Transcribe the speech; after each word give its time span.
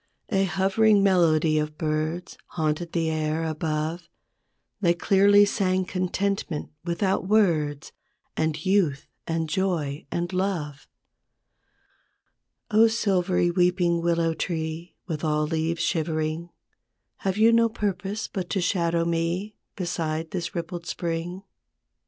I 0.31 0.37
A 0.37 0.45
hovering 0.45 1.03
melody 1.03 1.59
of 1.59 1.77
birds 1.77 2.35
Haunted 2.47 2.91
the 2.93 3.07
air 3.11 3.43
above; 3.43 4.09
They 4.79 4.95
clearly 4.95 5.45
sang 5.45 5.85
contentment 5.85 6.71
without 6.83 7.27
words, 7.27 7.91
And 8.35 8.65
youth 8.65 9.05
and 9.27 9.47
joy 9.47 10.07
and 10.11 10.33
love. 10.33 10.87
O 12.71 12.87
silvery 12.87 13.51
weeping 13.51 14.01
willow 14.01 14.33
tree 14.33 14.95
With 15.05 15.23
all 15.23 15.45
leaves 15.45 15.83
shivering, 15.83 16.49
Have 17.17 17.37
you 17.37 17.53
no 17.53 17.69
purpose 17.69 18.27
but 18.27 18.49
to 18.49 18.59
shadow 18.59 19.05
me 19.05 19.53
Beside 19.75 20.31
this, 20.31 20.55
rippled 20.55 20.87
spring? 20.87 21.43